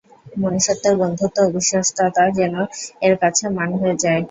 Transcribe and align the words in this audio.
মানুষের 0.37 0.77
বন্ধুত্ব 1.01 1.37
ও 1.41 1.53
বিশ্বস্ততা 1.55 2.05
যেন 2.37 2.55
এর 3.01 3.15
কাছে 3.21 3.43
মান 3.57 3.69
হয়ে 3.79 3.95
যায়। 4.03 4.19